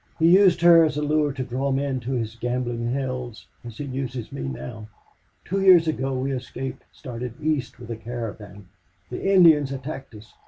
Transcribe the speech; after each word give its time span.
He 0.17 0.35
used 0.35 0.61
her 0.61 0.83
as 0.83 0.97
a 0.97 1.03
lure 1.03 1.31
to 1.31 1.43
draw 1.43 1.69
men 1.71 1.99
to 1.99 2.13
his 2.13 2.33
gambling 2.35 2.89
hells 2.91 3.45
as 3.63 3.77
he 3.77 3.83
uses 3.83 4.31
me 4.31 4.41
now... 4.41 4.87
Two 5.45 5.61
years 5.61 5.87
ago 5.87 6.17
we 6.17 6.31
escaped 6.31 6.81
started 6.91 7.35
east 7.39 7.77
with 7.79 7.91
a 7.91 7.95
caravan. 7.97 8.67
The 9.11 9.31
Indians 9.31 9.71
attacked 9.71 10.15
us. 10.15 10.33